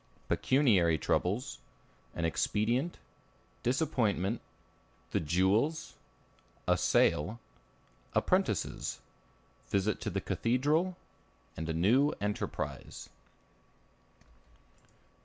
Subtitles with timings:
[0.29, 1.59] Pecuniary Troubles.
[2.15, 2.97] An Expedient.
[3.61, 4.41] Disappointment.
[5.11, 5.93] The Jewels.
[6.67, 7.39] A Sale.
[8.15, 8.97] Apprentices.
[9.69, 10.97] Visit to the Cathedral.
[11.55, 13.09] A New Enterprise.